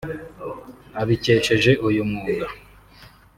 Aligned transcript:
abikesheje 1.01 1.71
uyu 1.87 2.01
mwuga 2.09 2.45